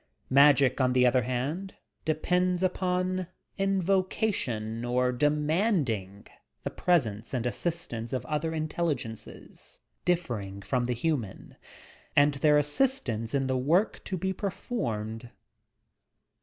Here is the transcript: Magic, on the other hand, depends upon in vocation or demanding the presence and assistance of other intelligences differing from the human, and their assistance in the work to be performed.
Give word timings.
Magic, 0.31 0.81
on 0.81 0.93
the 0.93 1.05
other 1.05 1.21
hand, 1.21 1.75
depends 2.05 2.63
upon 2.63 3.27
in 3.59 3.79
vocation 3.79 4.83
or 4.83 5.11
demanding 5.11 6.25
the 6.63 6.71
presence 6.71 7.35
and 7.35 7.45
assistance 7.45 8.11
of 8.11 8.25
other 8.25 8.51
intelligences 8.51 9.77
differing 10.03 10.59
from 10.63 10.85
the 10.85 10.93
human, 10.93 11.55
and 12.15 12.33
their 12.33 12.57
assistance 12.57 13.35
in 13.35 13.45
the 13.45 13.55
work 13.57 14.03
to 14.05 14.17
be 14.17 14.33
performed. 14.33 15.29